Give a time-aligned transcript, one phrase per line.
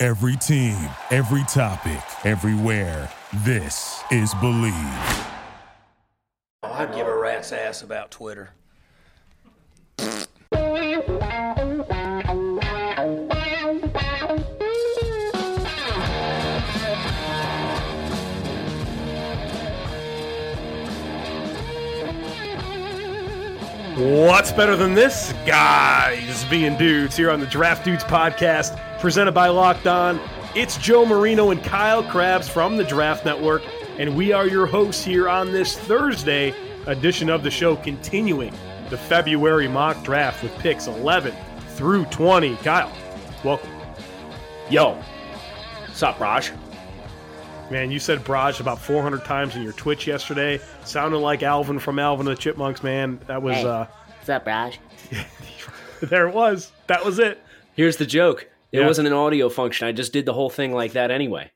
[0.00, 0.78] Every team,
[1.10, 3.10] every topic, everywhere.
[3.38, 5.26] This is Bleav.
[6.62, 8.50] Oh, I'd give a rat's ass about Twitter.
[24.58, 25.32] Better than this?
[25.46, 30.18] Guys being dudes here on the Draft Dudes podcast, presented by Locked On.
[30.56, 33.62] It's Joe Marino and Kyle Crabbs from the Draft Network,
[33.98, 36.52] and we are your hosts here on this Thursday
[36.86, 38.52] edition of the show, continuing
[38.90, 41.32] the February mock draft with picks 11
[41.76, 42.56] through 20.
[42.56, 42.92] Kyle,
[43.44, 43.70] welcome.
[44.70, 44.94] Yo,
[45.86, 46.50] what's up, Raj?
[47.70, 50.58] Man, you said Braj about 400 times in your Twitch yesterday.
[50.84, 53.20] Sounded like Alvin from Alvin and the Chipmunks, man.
[53.28, 53.64] That was, Hey.
[53.64, 53.86] uh,
[54.28, 54.78] What's up, Raj?
[56.02, 56.70] there it was.
[56.86, 57.42] That was it.
[57.72, 58.46] Here's the joke.
[58.72, 58.86] It Yeah.
[58.86, 59.88] wasn't an audio function.
[59.88, 61.50] I just did the whole thing like that anyway.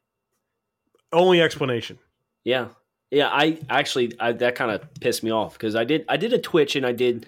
[1.13, 1.99] Only explanation.
[2.45, 2.69] Yeah,
[3.11, 3.29] yeah.
[3.29, 6.39] I actually I, that kind of pissed me off because I did I did a
[6.39, 7.27] Twitch and I did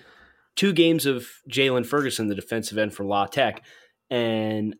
[0.56, 3.62] two games of Jaylon Ferguson, the defensive end for La Tech,
[4.08, 4.74] and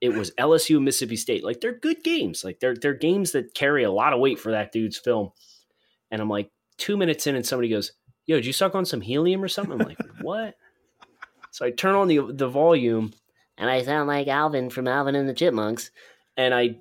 [0.00, 1.44] it was LSU and Mississippi State.
[1.44, 2.42] Like they're good games.
[2.42, 5.32] Like they're they're games that carry a lot of weight for that dude's film.
[6.10, 7.92] And I'm like two minutes in, and somebody goes,
[8.26, 10.54] "Yo, did you suck on some helium or something?" I'm like, "What?"
[11.50, 13.12] So I turn on the the volume
[13.58, 15.90] And I sound like Alvin from Alvin and the Chipmunks.
[16.36, 16.76] and I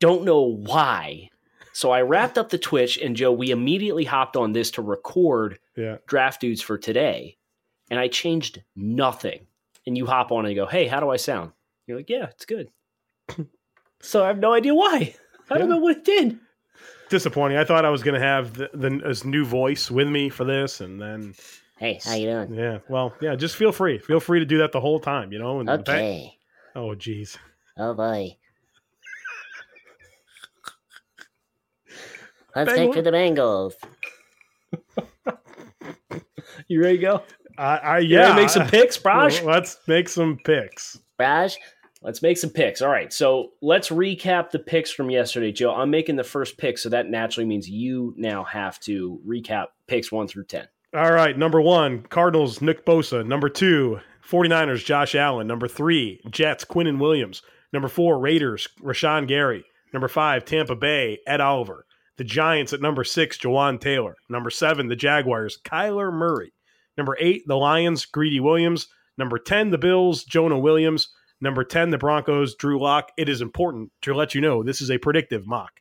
[0.00, 1.28] don't know why.
[1.74, 5.58] So I wrapped up the Twitch, and Joe, we immediately hopped on this to record
[5.76, 5.98] Yeah.
[6.06, 7.36] Draft Dudes for today.
[7.90, 9.46] And I changed nothing.
[9.86, 11.52] And you hop on and go, hey, how do I sound?
[11.86, 12.70] You're like, yeah, it's good.
[14.00, 15.14] so I have no idea why.
[15.50, 16.38] I don't know what it did.
[17.08, 17.56] Disappointing.
[17.58, 20.44] I thought I was going to have the, the his new voice with me for
[20.44, 21.34] this, and then
[21.78, 22.54] Hey, how you doing?
[22.54, 23.34] yeah, well, yeah.
[23.36, 23.98] Just feel free.
[23.98, 25.32] Feel free to do that the whole time.
[25.32, 25.60] You know.
[25.60, 26.36] And the fact- Okay.
[26.74, 27.36] oh, jeez.
[27.78, 28.36] Oh boy.
[32.56, 33.74] Let's Bengal- take for the Bengals.
[36.68, 37.22] You ready to go?
[37.58, 38.20] I, I You yeah.
[38.20, 39.42] ready to make some picks, Braj?
[39.42, 40.98] Well, let's make some picks.
[41.18, 41.56] Raj,
[42.06, 42.82] Let's make some picks.
[42.82, 43.12] All right.
[43.12, 45.74] So let's recap the picks from yesterday, Joe.
[45.74, 50.12] I'm making the first pick, so that naturally means you now have to recap picks
[50.12, 50.68] one through 10.
[50.94, 53.26] All right, number one, Cardinals, Nick Bosa.
[53.26, 55.48] Number two, 49ers, Josh Allen.
[55.48, 57.42] Number three, Jets, Quinnen Williams.
[57.72, 59.64] Number four, Raiders, Rashan Gary.
[59.92, 61.86] Number five, Tampa Bay, Ed Oliver.
[62.18, 64.14] The Giants at number six, Jawaan Taylor.
[64.28, 66.52] Number seven, the Jaguars, Kyler Murray.
[66.96, 68.86] Number eight, the Lions, Greedy Williams.
[69.18, 71.08] Number 10, the Bills, Jonah Williams.
[71.40, 73.12] Number 10, the Broncos, Drew Lock.
[73.16, 75.80] It is important to let you know this is a predictive mock.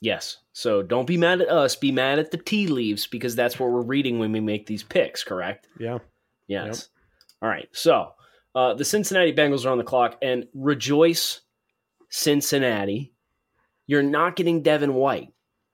[0.00, 0.38] Yes.
[0.52, 1.76] So don't be mad at us.
[1.76, 4.82] Be mad at the tea leaves because that's what we're reading when we make these
[4.82, 5.68] picks, correct?
[5.78, 5.98] Yeah.
[6.48, 6.88] Yes.
[7.40, 7.68] All right.
[7.72, 8.12] So
[8.54, 11.40] uh, the Cincinnati Bengals are on the clock, and rejoice,
[12.10, 13.12] Cincinnati.
[13.86, 15.32] You're not getting Devin White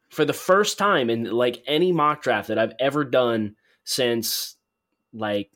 [0.08, 4.56] for the first time in like any mock draft that I've ever done since
[5.12, 5.50] like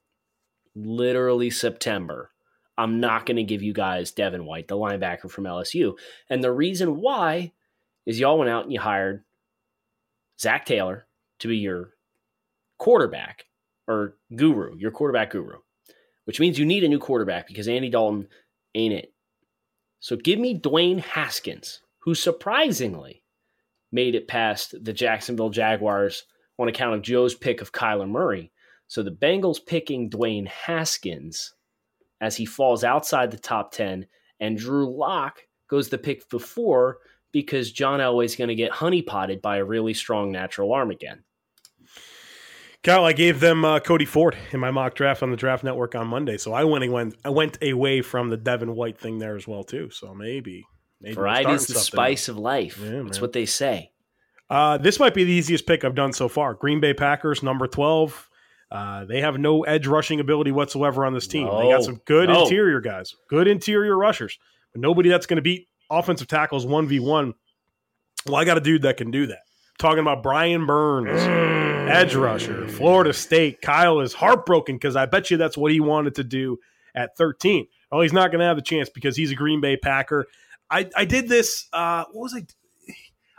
[0.74, 2.31] literally September.
[2.78, 5.94] I'm not going to give you guys Devin White, the linebacker from LSU.
[6.30, 7.52] And the reason why
[8.06, 9.24] is y'all went out and you hired
[10.40, 11.06] Zac Taylor
[11.40, 11.90] to be your
[12.78, 13.46] quarterback
[13.86, 15.58] or guru, your quarterback guru,
[16.24, 18.28] which means you need a new quarterback because Andy Dalton
[18.74, 19.12] ain't it.
[20.00, 23.22] So give me Dwayne Haskins, who surprisingly
[23.92, 26.24] made it past the Jacksonville Jaguars
[26.58, 28.50] on account of Joe's pick of Kyler Murray.
[28.88, 31.54] So the Bengals picking Dwayne Haskins
[32.22, 34.06] as he falls outside the top 10,
[34.40, 36.98] and Drew Lock goes the pick before
[37.32, 41.24] because John Elway's going to get honeypotted by a really strong natural arm again.
[42.82, 45.94] Kyle, I gave them uh, Cody Ford in my mock draft on the Draft Network
[45.94, 49.36] on Monday, so I went went I went away from the Devin White thing there
[49.36, 49.90] as well too.
[49.90, 50.64] So maybe
[51.00, 51.86] maybe Variety is the something.
[51.86, 52.78] spice of life.
[52.82, 53.20] Yeah, That's man.
[53.20, 53.92] what they say.
[54.50, 56.54] Uh, this might be the easiest pick I've done so far.
[56.54, 58.28] Green Bay Packers, number twelve.
[58.72, 61.46] Uh, they have no edge rushing ability whatsoever on this team.
[61.46, 62.44] they got some good no.
[62.44, 64.38] interior guys, good interior rushers,
[64.72, 67.34] but nobody that's going to beat offensive tackles one v one.
[68.24, 69.40] Well, I got a dude that can do that.
[69.78, 71.20] talking about Brian Burns,
[71.90, 73.60] edge rusher, Florida State.
[73.60, 76.58] Kyle is heartbroken because I bet you that's what he wanted to do
[76.94, 77.66] at 13.
[77.90, 80.28] Well, he's not going to have the chance because he's a Green Bay Packer.
[80.70, 81.68] I I did this.
[81.74, 82.46] Uh, what was I?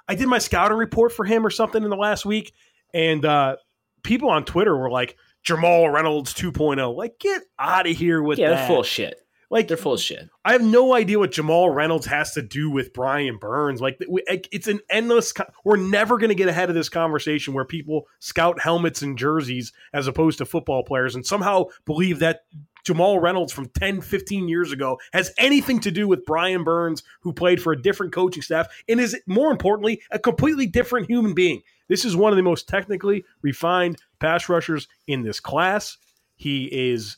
[0.07, 2.53] I did my scouting report for him or something in the last week,
[2.94, 3.56] and uh,
[4.03, 6.95] people on Twitter were like Jamal Reynolds 2.0.
[6.95, 8.55] Like, get out of here with Yeah, that.
[8.57, 9.19] they're full shit.
[9.49, 10.29] Like They're full of shit.
[10.43, 13.81] I have no idea what Jamal Reynolds has to do with Brian Burns.
[13.81, 15.31] Like it's an endless.
[15.31, 19.15] co- We're never going to get ahead of this conversation where people scout helmets and
[19.15, 22.39] jerseys as opposed to football players, and somehow believe that
[22.83, 27.33] Jamal Reynolds from 10, 15 years ago has anything to do with Brian Burns, who
[27.33, 31.62] played for a different coaching staff and is more importantly a completely different human being.
[31.88, 35.97] This is one of the most technically refined pass rushers in this class.
[36.35, 37.18] He is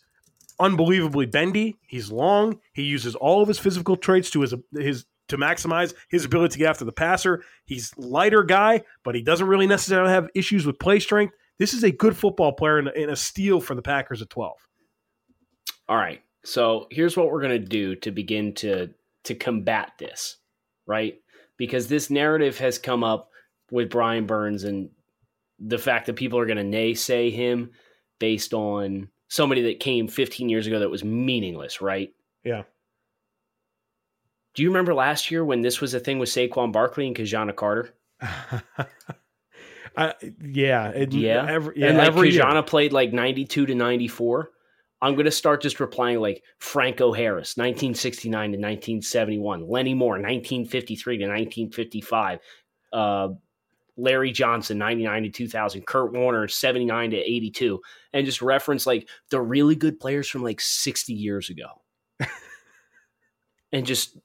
[0.60, 1.78] unbelievably bendy.
[1.88, 2.60] He's long.
[2.74, 6.60] He uses all of his physical traits to his his to maximize his ability to
[6.60, 7.44] get after the passer.
[7.66, 11.34] He's lighter guy, but he doesn't really necessarily have issues with play strength.
[11.58, 14.58] This is a good football player and a, steal for the Packers at twelve.
[15.88, 16.22] All right.
[16.44, 18.90] So here's what we're gonna do to begin to
[19.24, 20.38] to combat this,
[20.86, 21.20] right?
[21.58, 23.30] Because this narrative has come up
[23.72, 24.90] with Brian Burns and
[25.60, 27.72] the fact that people are gonna naysay him
[28.20, 32.14] based on somebody that came 15 years ago that was meaningless, right?
[32.44, 32.64] Yeah.
[34.54, 37.54] Do you remember last year when this was a thing with Saquon Barkley and Ki-Jana
[37.54, 37.94] Carter?
[39.98, 41.46] I, yeah, it, Yeah.
[41.50, 42.44] every, yeah, and like every year.
[42.44, 44.52] Ki-Jana played like 92 to 94.
[45.06, 51.18] I'm going to start just replying like Franco Harris, 1969 to 1971, Lenny Moore, 1953
[51.18, 52.40] to 1955,
[52.92, 53.28] uh,
[53.98, 57.80] Larry Johnson, 99 to 2000, Kurt Warner, 79 to 82,
[58.14, 61.84] and just reference like the really good players from like 60 years ago.
[63.72, 64.18] and just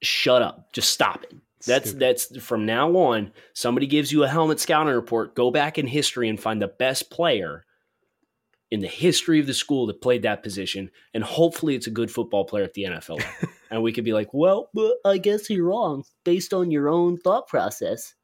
[0.00, 0.72] shut up.
[0.72, 1.34] Just stop it.
[1.66, 2.00] That's Stupid.
[2.00, 3.30] that's from now on.
[3.52, 5.34] Somebody gives you a helmet scouting report.
[5.34, 7.66] Go back in history and find the best player
[8.70, 12.10] in the history of the school that played that position, and hopefully it's a good
[12.10, 13.22] football player at the NFL.
[13.70, 14.70] and we could be like, well,
[15.04, 16.04] I guess you're wrong.
[16.24, 18.14] Based on your own thought process,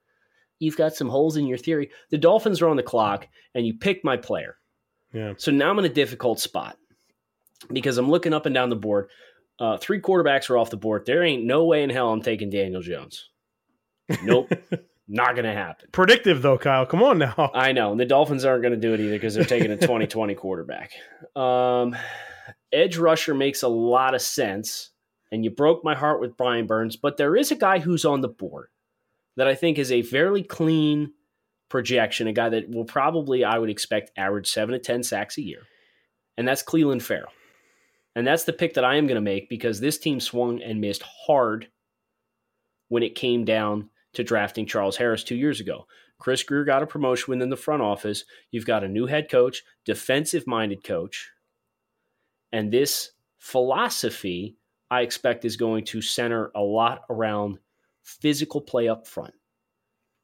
[0.59, 1.91] you've got some holes in your theory.
[2.11, 4.59] The Dolphins are on the clock, and you picked my player.
[5.13, 5.33] yeah.
[5.39, 6.77] So now I'm in a difficult spot
[7.73, 9.09] because I'm looking up and down the board.
[9.59, 11.07] Uh, three quarterbacks are off the board.
[11.07, 13.31] There ain't no way in hell I'm taking Daniel Jones.
[14.23, 14.53] Nope,
[15.07, 15.89] not gonna happen.
[15.93, 16.87] Predictive though, Kyle.
[16.87, 17.51] Come on now.
[17.55, 17.91] I know.
[17.93, 20.93] And the Dolphins aren't going to do it either because they're taking a 2020 quarterback.
[21.37, 21.97] Um,
[22.73, 24.91] edge rusher makes a lot of sense.
[25.33, 28.21] And you broke my heart with Brian Burns, but there is a guy who's on
[28.21, 28.69] the board
[29.37, 31.13] that I think is a fairly clean
[31.69, 35.43] projection, a guy that will probably, I would expect, average seven to 10 sacks a
[35.43, 35.63] year.
[36.39, 37.33] And that's Clelin Ferrell.
[38.15, 40.81] And that's the pick that I am going to make because this team swung and
[40.81, 41.69] missed hard
[42.89, 45.87] when it came down to drafting Charles Harris two years ago.
[46.19, 48.25] Chris Grier got a promotion within the front office.
[48.51, 51.31] You've got a new head coach, defensive minded coach.
[52.53, 54.57] And this philosophy,
[54.91, 57.59] I expect, is going to center a lot around
[58.03, 59.35] physical play up front.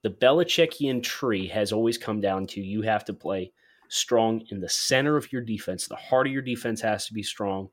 [0.03, 3.53] The Belichickian tree has always come down to you have to play
[3.89, 5.87] strong in the center of your defense.
[5.87, 7.69] The heart of your defense has to be strong.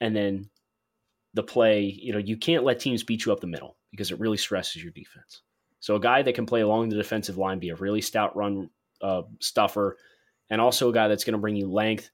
[0.00, 0.50] And then
[1.34, 4.20] the play, you know, you can't let teams beat you up the middle because it
[4.20, 5.42] really stresses your defense.
[5.80, 8.70] So a guy that can play along the defensive line, be a really stout run
[9.00, 9.96] uh, stuffer,
[10.50, 12.10] and also a guy that's going to bring you length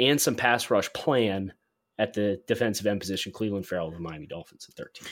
[0.00, 1.52] and some pass rush plan
[1.98, 3.32] at the defensive end position.
[3.32, 5.08] Clelin Ferrell of the Miami Dolphins at 13.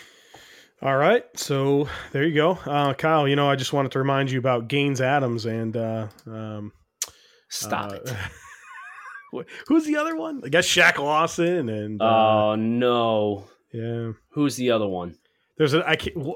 [0.83, 3.29] All right, so there you go, uh, Kyle.
[3.29, 6.73] You know, I just wanted to remind you about Gaines Adams and uh, um,
[7.51, 9.47] Stop uh, it.
[9.69, 10.41] Who's the other one?
[10.45, 13.45] I guess Shaq Lawson and uh, Oh no.
[13.73, 14.13] yeah.
[14.31, 15.17] Who's the other one?
[15.59, 16.17] There's a I can't.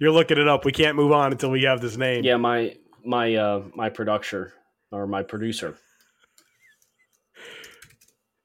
[0.00, 0.64] You're looking it up.
[0.64, 2.24] We can't move on until we have this name.
[2.24, 4.52] Yeah, my my uh my producer
[4.90, 5.76] or my producer.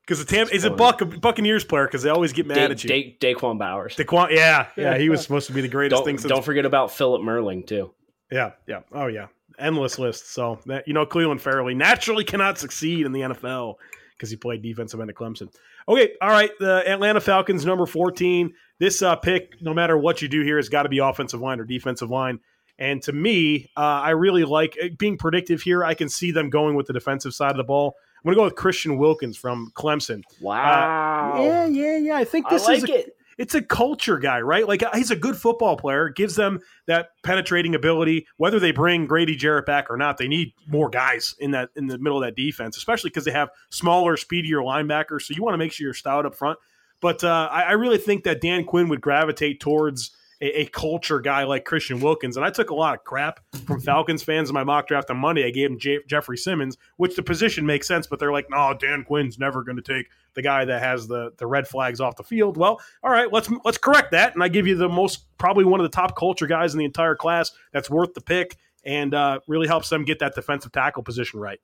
[0.02, 0.70] because the Tam is a.
[0.70, 2.90] Buck Buccaneers player because they always get mad Da- at you.
[2.90, 3.96] Da- Da'Quan Bowers.
[3.96, 6.32] Da'Quan, yeah, yeah, he was supposed to be the greatest thing Don't, since.
[6.32, 7.92] don't forget about Phillip Merling too.
[8.32, 9.28] yeah, yeah, oh yeah,
[9.60, 10.32] endless list.
[10.34, 13.76] So that you know, Clelin Ferrell naturally cannot succeed in the NFL
[14.18, 15.54] because he played defensive end at Clemson.
[15.88, 18.54] Okay, all right, the Atlanta Falcons number fourteen.
[18.80, 21.60] This uh, pick, no matter what you do here, has got to be offensive line
[21.60, 22.40] or defensive line.
[22.80, 25.84] And to me, uh, I really like uh, being predictive here.
[25.84, 27.96] I can see them going with the defensive side of the ball.
[28.18, 30.22] I'm going to go with Christian Wilkins from Clemson.
[30.42, 31.42] Wow.
[31.44, 32.16] Yeah, yeah, yeah.
[32.18, 33.17] I think I this like is a, it.
[33.38, 34.68] It's a culture guy, right?
[34.68, 38.28] Like uh, he's a good football player, gives them that penetrating ability.
[38.38, 41.88] Whether they bring Grady Jarrett back or not, they need more guys in that in
[41.88, 45.24] the middle of that defense, especially because they have smaller, speedier linebackers.
[45.24, 46.58] So you want to make sure you're stout up front.
[47.00, 51.20] But uh, I, I really think that Dan Quinn would gravitate towards a, a culture
[51.20, 52.38] guy like Christian Wilkins.
[52.38, 55.18] And I took a lot of crap from Falcons fans in my mock draft on
[55.18, 55.46] Monday.
[55.46, 58.74] I gave him J- Jeffrey Simmons, which the position makes sense, but they're like, no,
[58.74, 62.16] Dan Quinn's never going to take the guy that has the the red flags off
[62.16, 62.58] the field.
[62.58, 65.80] Well, all right, let's let's correct that, and I give you the most probably one
[65.80, 69.40] of the top culture guys in the entire class that's worth the pick and uh,
[69.48, 71.60] really helps them get that defensive tackle position right.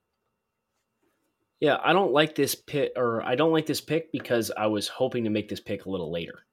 [1.59, 4.89] Yeah, I don't like this pick, or I don't like this pick because I was
[4.89, 6.45] hoping to make this pick a little later.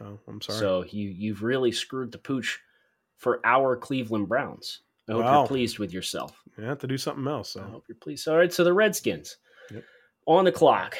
[0.00, 0.58] Oh, I'm sorry.
[0.58, 2.58] So you you've really screwed the pooch
[3.16, 4.80] for our Cleveland Browns.
[5.08, 5.38] I hope Wow.
[5.40, 6.40] you're pleased with yourself.
[6.56, 7.56] you have to do something else.
[7.56, 8.28] I hope you're pleased.
[8.28, 9.36] All right, so the Redskins
[9.72, 9.84] Yep.
[10.26, 10.96] on the clock.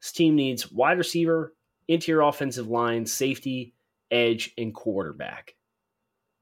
[0.00, 1.54] This team needs wide receiver,
[1.88, 3.74] interior offensive line, safety,
[4.10, 5.54] edge, and quarterback.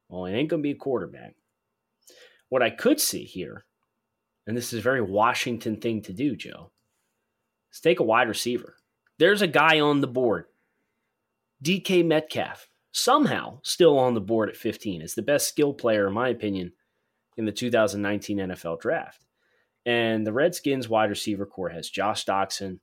[0.09, 1.35] Well, it ain't going to be a quarterback.
[2.51, 3.65] What I could see here,
[4.47, 6.71] and this is a very Washington thing to do, Joe,
[7.73, 8.77] is take a wide receiver.
[9.19, 10.47] There's a guy on the board,
[11.63, 15.03] DK Metcalf, somehow still on the board at 15.
[15.03, 16.73] Is the best skill player, in my opinion,
[17.37, 19.25] in the 2019 NFL draft.
[19.85, 22.81] And the Redskins wide receiver corps has Josh Doctson,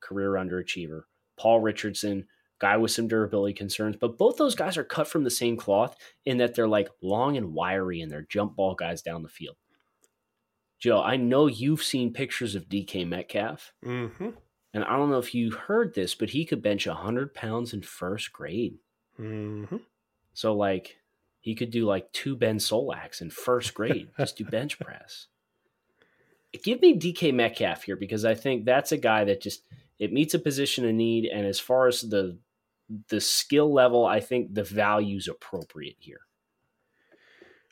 [0.00, 1.02] career underachiever,
[1.36, 2.26] Paul Richardson,
[2.58, 5.96] guy with some durability concerns, but both those guys are cut from the same cloth
[6.24, 9.56] in that they're like long and wiry and they're jump ball guys down the field.
[10.78, 14.30] Joe, I know you've seen pictures of DK Metcalf, mm-hmm.
[14.74, 17.82] And I don't know if you heard this, but he could bench 100 pounds in
[17.82, 18.78] first grade.
[19.18, 19.76] Mm-hmm.
[20.34, 20.98] So, like,
[21.40, 25.26] he could do like two Ben Solaks in first grade, just do bench press.
[26.64, 29.62] Give me DK Metcalf here because I think that's a guy that just
[29.98, 32.38] it meets a position of need, and as far as the
[33.08, 36.20] the skill level, I think the value's appropriate here.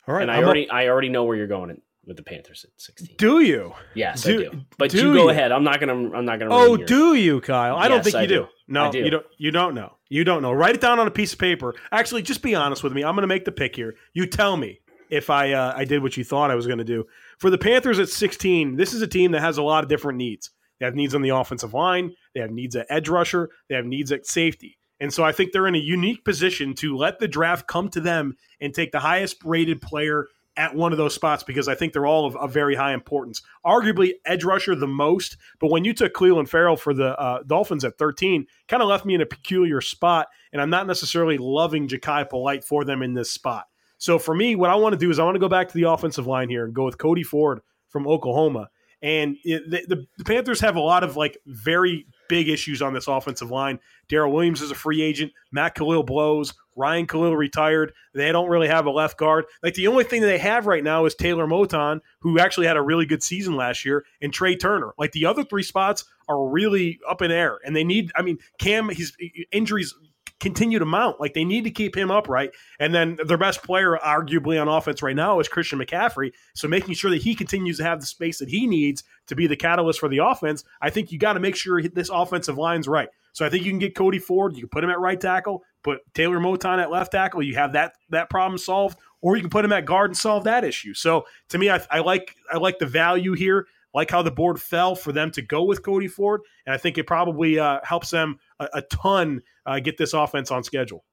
[0.06, 0.22] All right.
[0.22, 2.64] and I I'm up- already I already know where you're going in- with the Panthers
[2.64, 3.16] at 16.
[3.18, 3.72] do you?
[3.94, 4.60] yes, do- I do.
[4.78, 5.30] But do you go you?
[5.30, 5.52] ahead.
[5.52, 6.54] I'm not gonna I'm not gonna.
[6.54, 7.76] Oh, your- do you, Kyle?
[7.76, 8.34] I don't think you I do.
[8.42, 8.46] do.
[8.68, 8.98] No, do.
[8.98, 9.26] you don't.
[9.38, 9.96] You don't know.
[10.08, 10.52] You don't know.
[10.52, 11.75] Write it down on a piece of paper.
[11.90, 13.02] Actually, just be honest with me.
[13.02, 13.96] I'm going to make the pick here.
[14.12, 16.84] You tell me if I uh, I did what you thought I was going to
[16.84, 17.04] do.
[17.38, 20.18] For the Panthers at 16, this is a team that has a lot of different
[20.18, 20.50] needs.
[20.78, 22.14] They have needs on the offensive line.
[22.34, 23.50] They have needs at edge rusher.
[23.68, 24.78] They have needs at safety.
[25.00, 28.00] And so I think they're in a unique position to let the draft come to
[28.00, 31.92] them and take the highest rated player at one of those spots because I think
[31.92, 33.42] they're all of, of very high importance.
[33.64, 37.84] Arguably edge rusher the most, but when you took Clelin Ferrell for the uh, Dolphins
[37.84, 41.88] at 13, kind of left me in a peculiar spot, and I'm not necessarily loving
[41.88, 43.66] Jachai Polite for them in this spot.
[43.98, 45.75] So for me, what I want to do is I want to go back to
[45.75, 48.68] the offensive line here and go with Cody Ford from Oklahoma.
[49.02, 53.09] And it, the, the Panthers have a lot of like very big issues on this
[53.09, 53.78] offensive line.
[54.09, 55.33] Daryl Williams is a free agent.
[55.52, 56.54] Matt Kalil blows.
[56.76, 57.92] Ryan Kalil retired.
[58.14, 59.47] They don't really have a left guard.
[59.62, 62.76] Like the only thing that they have right now is Taylor Moton, who actually had
[62.76, 64.92] a really good season last year, and Trai Turner.
[64.99, 68.12] Like the other three spots are really up in air, and they need.
[68.14, 69.16] I mean, Cam, his
[69.52, 69.95] injuries
[70.40, 71.20] continue to mount.
[71.20, 72.50] Like they need to keep him upright.
[72.78, 76.32] And then their best player, arguably on offense right now, is Christian McCaffrey.
[76.54, 79.46] So making sure that he continues to have the space that he needs to be
[79.46, 82.88] the catalyst for the offense, I think you got to make sure this offensive line's
[82.88, 83.08] right.
[83.32, 85.62] So I think you can get Cody Ford, you can put him at right tackle,
[85.82, 87.42] put Taylor Moton at left tackle.
[87.42, 90.44] You have that that problem solved, or you can put him at guard and solve
[90.44, 90.94] that issue.
[90.94, 93.66] So to me, I, I like I like the value here.
[93.92, 96.98] Like how the board fell for them to go with Cody Ford, and I think
[96.98, 101.04] it probably uh, helps them a, a ton uh, get this offense on schedule.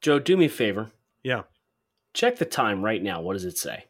[0.00, 0.90] Joe, do me a favor.
[1.22, 1.42] Yeah,
[2.14, 3.20] Check the time right now.
[3.22, 3.84] What does it say?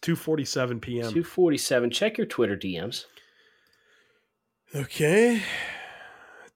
[0.00, 1.10] two forty seven p.m.
[1.10, 1.90] 247.
[1.90, 3.04] Check your Twitter DMs.
[4.74, 5.42] Okay,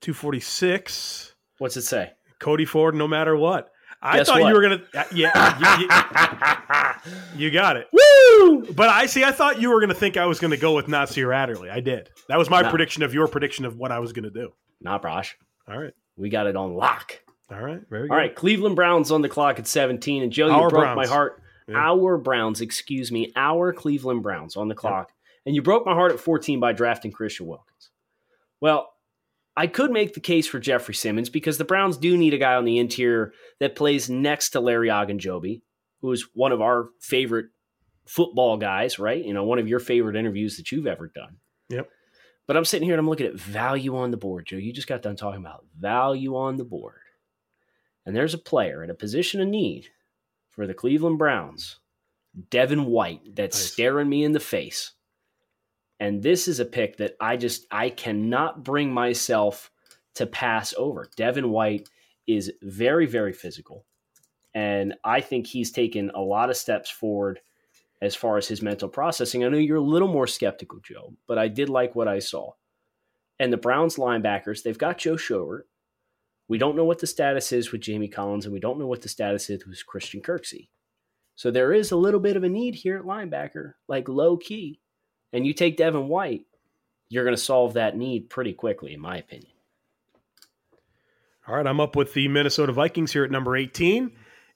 [0.00, 1.34] two forty six.
[1.58, 2.12] What's it say?
[2.38, 3.70] Cody Ford, no matter what.
[4.04, 4.48] I Guess thought what?
[4.48, 4.82] you were gonna.
[4.94, 7.86] uh, Yeah, you, you- you got it.
[7.92, 8.66] Woo!
[8.74, 9.22] But I see.
[9.24, 11.70] I thought you were gonna think I was gonna go with Nasir Adderley.
[11.70, 12.10] I did.
[12.28, 12.70] That was my No.
[12.70, 14.52] prediction of your prediction of what I was gonna do.
[14.80, 15.34] Nah, Brosh.
[15.68, 15.94] All right.
[16.16, 17.20] We got it on lock.
[17.50, 17.80] All right.
[17.90, 18.10] Very good.
[18.10, 20.22] All right, Cleveland Browns on the clock at 17.
[20.22, 20.96] And Joe, you Our broke Browns.
[20.96, 21.42] my heart.
[21.68, 21.76] Yeah.
[21.76, 25.12] Our Browns, excuse me, our Cleveland Browns on the clock.
[25.46, 27.90] And you broke my heart at 14 by drafting Christian Wilkins.
[28.60, 28.92] Well,
[29.56, 32.54] I could make the case for Jeffrey Simmons because the Browns do need a guy
[32.54, 35.60] on the interior that plays next to Larry Ogunjobi,
[36.00, 37.46] who is one of our favorite
[38.06, 39.22] football guys, right?
[39.22, 41.36] You know, one of your favorite interviews that you've ever done.
[41.68, 41.88] Yep.
[42.46, 44.56] But I'm sitting here and I'm looking at value on the board, Joe.
[44.56, 46.96] You just got done talking about value on the board.
[48.04, 49.88] And there's a player in a position of need
[50.50, 51.78] for the Cleveland Browns,
[52.50, 53.72] Devin White, that's Nice.
[53.72, 54.92] staring me in the face.
[56.00, 59.70] And this is a pick that I just I cannot bring myself
[60.14, 61.08] to pass over.
[61.16, 61.88] Devin White
[62.26, 63.86] is very very physical.
[64.52, 67.40] And I think he's taken a lot of steps forward
[68.02, 69.44] as far as his mental processing.
[69.44, 72.50] I know you're a little more skeptical, Joe, but I did like what I saw.
[73.38, 75.62] And the Browns linebackers, they've got Joe Schobert,
[76.48, 79.02] We don't know what the status is with Jamie Collins, and we don't know what
[79.02, 80.68] the status is with Christian Kirksey.
[81.36, 84.80] So there is a little bit of a need here at linebacker, like low key.
[85.32, 86.44] And you take Devin White,
[87.08, 89.52] you're going to solve that need pretty quickly, in my opinion.
[91.46, 94.10] All right, I'm up with the Minnesota Vikings here at number 18.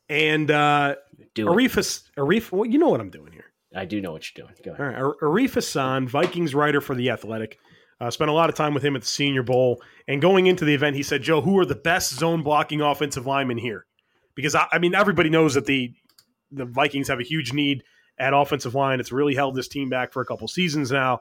[0.08, 0.96] And uh,
[1.34, 1.50] Do it.
[1.50, 3.52] Arif, Arif, well, you know what I'm doing here.
[3.74, 4.56] I do know what you're doing.
[4.64, 4.96] Go ahead.
[4.96, 7.58] All right, Arif Hassan, Vikings writer for The Athletic.
[8.00, 9.82] Uh, spent a lot of time with him at the Senior Bowl.
[10.06, 13.26] And going into the event, he said, Joe, who are the best zone blocking offensive
[13.26, 13.86] linemen here?
[14.34, 15.94] Because, I, I mean, everybody knows that the,
[16.50, 17.84] the Vikings have a huge need
[18.18, 19.00] at offensive line.
[19.00, 21.20] It's really held this team back for a couple seasons now.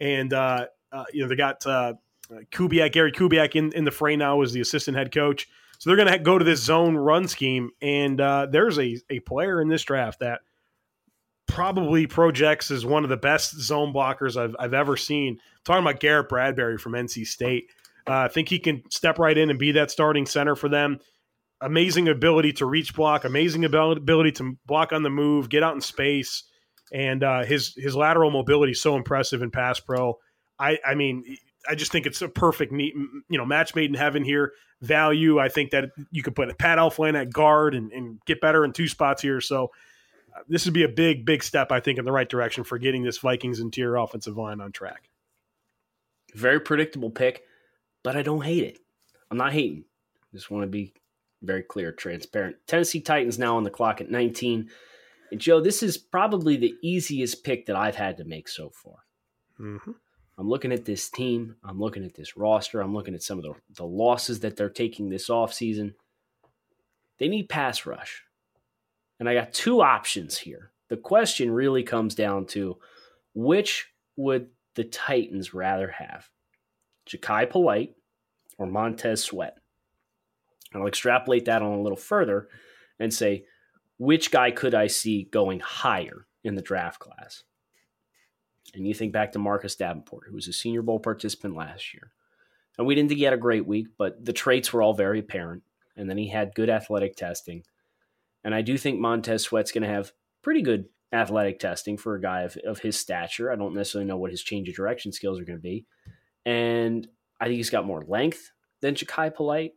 [0.00, 1.94] And, uh, uh, you know, they got uh,
[2.52, 5.48] Kubiak, Gary Kubiak in, in the fray now as the assistant head coach.
[5.82, 7.70] So they're going to go to this zone run scheme.
[7.82, 10.42] And uh, there's a, a player in this draft that
[11.48, 15.38] probably projects as one of the best zone blockers I've, I've ever seen.
[15.64, 17.64] talking about Garrett Bradbury from NC State.
[18.06, 21.00] Uh, I think he can step right in and be that starting center for them.
[21.60, 25.80] Amazing ability to reach block, amazing ability to block on the move, get out in
[25.80, 26.44] space,
[26.92, 30.16] and uh, his his lateral mobility is so impressive in pass pro.
[30.60, 31.24] I, I mean,
[31.68, 32.94] I just think it's a perfect neat,
[33.28, 34.52] you know, match made in heaven here.
[34.82, 38.64] Value, I think that you could put Pat Elflein at guard and, and get better
[38.64, 39.40] in two spots here.
[39.40, 39.70] So
[40.36, 42.78] uh, this would be a big, big step, I think, in the right direction for
[42.78, 45.08] getting this Vikings interior offensive line on track.
[46.34, 47.44] Very predictable pick,
[48.02, 48.78] but I don't hate it.
[49.30, 49.84] I'm not hating.
[50.34, 50.94] Just want to be
[51.42, 52.56] very clear, transparent.
[52.66, 54.68] Tennessee Titans now on the clock at 19.
[55.30, 58.96] And Joe, this is probably the easiest pick that I've had to make so far.
[59.60, 59.92] Mm-hmm.
[60.42, 61.54] I'm looking at this team.
[61.62, 62.80] I'm looking at this roster.
[62.80, 65.94] I'm looking at some of the, the losses that they're taking this offseason.
[67.18, 68.24] They need pass rush.
[69.20, 70.72] And I got two options here.
[70.88, 72.78] The question really comes down to
[73.34, 76.28] which would the Titans rather have?
[77.08, 77.94] Jachai Polite
[78.58, 79.58] or Montez Sweat?
[80.72, 82.48] And I'll extrapolate that on a little further
[82.98, 83.44] and say,
[83.96, 87.44] which guy could I see going higher in the draft class?
[88.74, 92.12] And you think back to Marcus Davenport, who was a Senior Bowl participant last year.
[92.78, 95.18] And we didn't think he had a great week, but the traits were all very
[95.18, 95.62] apparent.
[95.96, 97.64] And then he had good athletic testing.
[98.44, 102.20] And I do think Montez Sweat's going to have pretty good athletic testing for a
[102.20, 103.52] guy of, of his stature.
[103.52, 105.84] I don't necessarily know what his change of direction skills are going to be.
[106.46, 107.06] And
[107.40, 109.72] I think he's got more length than Jachai Polite.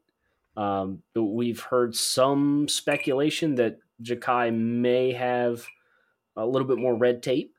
[0.56, 5.66] Um, but we've heard some speculation that Jachai may have
[6.38, 7.55] a little bit more red tape.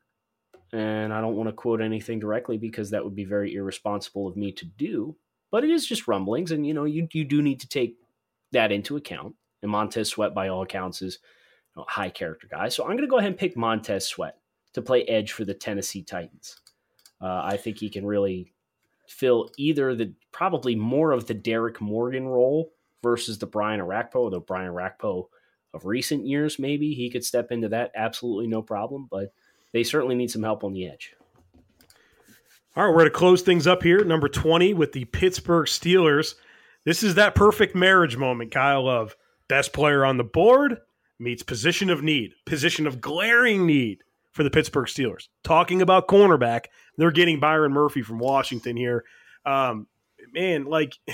[0.73, 4.35] And I don't want to quote anything directly because that would be very irresponsible of
[4.35, 5.15] me to do.
[5.49, 7.97] But it is just rumblings, and you know, you you do need to take
[8.51, 9.35] that into account.
[9.61, 11.19] And Montez Sweat, by all accounts, is
[11.77, 12.69] a high character guy.
[12.69, 14.37] So I'm going to go ahead and pick Montez Sweat
[14.73, 16.59] to play edge for the Tennessee Titans.
[17.21, 18.53] Uh, I think he can really
[19.07, 24.39] fill either the probably more of the Derrick Morgan role versus the Brian Orakpo, although
[24.39, 25.27] Brian Orakpo
[25.73, 29.07] of recent years, maybe he could step into that absolutely no problem.
[29.09, 29.33] But
[29.73, 31.13] they certainly need some help on the edge.
[32.75, 34.03] All right, we're going to close things up here.
[34.03, 36.35] Number 20 with the Pittsburgh Steelers.
[36.85, 39.15] This is that perfect marriage moment, Kyle, of
[39.47, 40.77] best player on the board
[41.19, 45.27] meets position of need, position of glaring need for the Pittsburgh Steelers.
[45.43, 46.65] Talking about cornerback,
[46.97, 49.03] they're getting Byron Murphy from Washington here.
[49.45, 49.87] Um,
[50.33, 50.93] man, like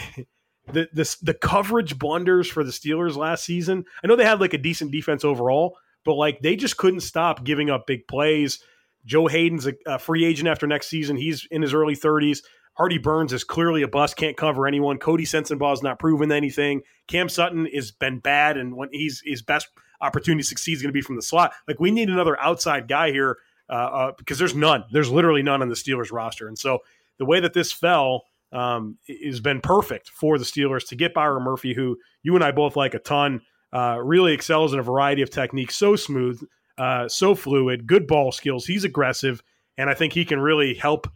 [0.72, 3.86] the, the the coverage blunders for the Steelers last season.
[4.04, 7.44] I know they had like a decent defense overall, but like they just couldn't stop
[7.44, 8.60] giving up big plays.
[9.06, 11.18] Joe Haden's a, a free agent after next season.
[11.18, 12.40] He's in his early 30s.
[12.78, 14.98] Artie Burns is clearly a bust, can't cover anyone.
[14.98, 16.82] Coty Sensabaugh is not proven anything.
[17.08, 19.68] Cam Sutton has been bad, and when he's his best
[20.02, 21.54] opportunity to succeed is going to be from the slot.
[21.68, 23.38] Like we need another outside guy here
[23.70, 24.86] uh, uh, because there's none.
[24.92, 26.80] There's literally none on the Steelers roster, and so
[27.20, 31.44] the way that this fell um, has been perfect for the Steelers to get Byron
[31.44, 33.42] Murphy, who you and I both like a ton.
[33.74, 35.76] Uh, really excels in a variety of techniques.
[35.76, 36.42] So smooth,
[36.78, 38.66] uh, so fluid, good ball skills.
[38.66, 39.42] He's aggressive,
[39.78, 41.08] and I think he can really help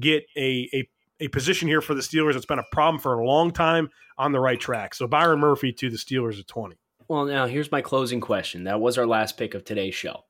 [0.00, 0.88] get a, a
[1.20, 4.32] a position here for the Steelers that's been a problem for a long time on
[4.32, 4.94] the right track.
[4.94, 6.76] So Byron Murphy to the Steelers at 20.
[7.08, 8.64] Well, now here's my closing question.
[8.64, 10.24] That was our last pick of today's show.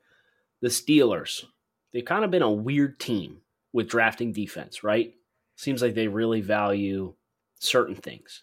[0.61, 1.45] The Steelers,
[1.93, 3.39] they've kind of been a weird team
[3.73, 5.15] with drafting defense, right?
[5.57, 7.15] Seems like they really value
[7.59, 8.43] certain things.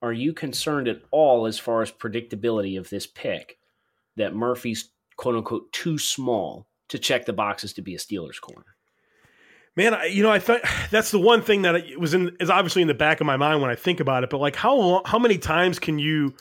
[0.00, 3.58] Are you concerned at all as far as predictability of this pick
[4.16, 8.76] that Murphy's quote unquote too small to check the boxes to be a Steelers corner?
[9.78, 12.82] Man, I, you know, I thought that's the one thing that was in is obviously
[12.82, 14.30] in the back of my mind when I think about it.
[14.30, 16.34] But like, how long, how many times can you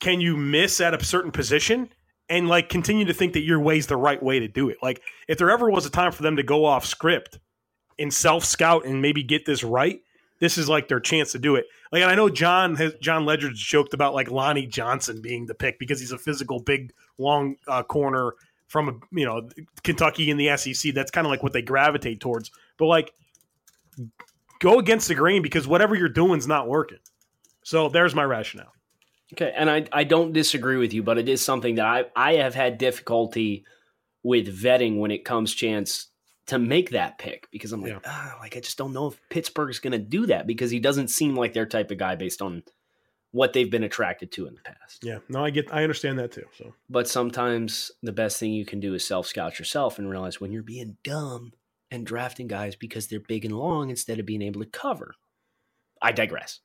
[0.00, 1.88] can you miss at a certain position
[2.28, 4.76] and like continue to think that your way's the right way to do it?
[4.82, 7.38] Like, if there ever was a time for them to go off script
[7.98, 10.00] and self scout and maybe get this right,
[10.38, 11.66] this is like their chance to do it.
[11.92, 15.54] Like, and I know John has Jon Ledyard's joked about like Lonnie Johnson being the
[15.54, 18.34] pick because he's a physical, big, long uh, corner
[18.68, 19.48] from you know
[19.82, 20.94] Kentucky in the SEC.
[20.94, 22.50] That's kind of like what they gravitate towards.
[22.76, 23.12] But like,
[24.60, 26.98] go against the grain because whatever you're doing is not working.
[27.62, 28.72] So there's my rationale.
[29.32, 32.34] Okay, and I I don't disagree with you, but it is something that I I
[32.34, 33.64] have had difficulty
[34.22, 36.08] with vetting when it comes chance
[36.46, 37.98] to make that pick because I'm like, Yeah.
[38.06, 41.08] ah, like I just don't know if Pittsburgh's going to do that because he doesn't
[41.08, 42.62] seem like their type of guy based on
[43.32, 45.02] what they've been attracted to in the past.
[45.02, 46.44] Yeah, no, I get, I understand that too.
[46.56, 50.40] So But sometimes the best thing you can do is self scout yourself and realize
[50.40, 51.52] when you're being dumb
[51.90, 55.14] and drafting guys because they're big and long instead of being able to cover.
[56.00, 56.60] I digress.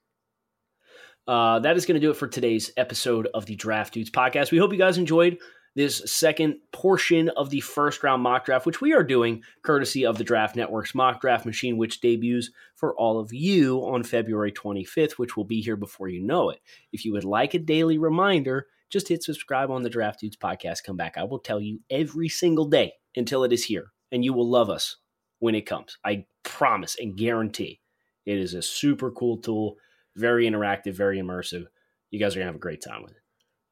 [1.27, 4.51] Uh, that is going to do it for today's episode of the Draft Dudes podcast.
[4.51, 5.37] We hope you guys enjoyed
[5.75, 10.17] this second portion of the first round mock draft, which we are doing courtesy of
[10.17, 15.13] the Draft Network's mock draft machine, which debuts for all of you on February 25th,
[15.13, 16.59] which will be here before you know it.
[16.91, 20.83] If you would like a daily reminder, just hit subscribe on the Draft Dudes podcast.
[20.83, 21.17] Come back.
[21.17, 24.69] I will tell you every single day until it is here, and you will love
[24.69, 24.97] us
[25.39, 25.97] when it comes.
[26.03, 27.79] I promise and guarantee.
[28.25, 29.77] It is a super cool tool,
[30.15, 31.65] very interactive, very immersive.
[32.11, 33.20] You guys are going to have a great time with it.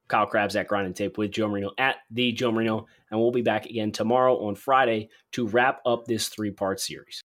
[0.09, 3.41] Kyle Crabbs at Grinding Tape with Joe Marino at the Joe Marino, and we'll be
[3.41, 7.23] back again tomorrow on Friday to wrap up this three part series.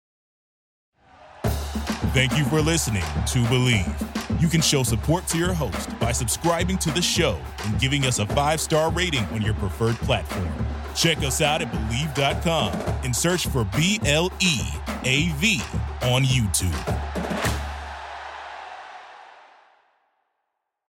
[2.14, 4.40] Thank you for listening to Bleav.
[4.40, 8.18] You can show support to your host by subscribing to the show and giving us
[8.18, 10.48] a five star rating on your preferred platform.
[10.94, 12.72] Check us out at Bleav.com
[13.04, 14.60] and search for B L E
[15.04, 15.60] A V
[16.02, 17.27] on YouTube.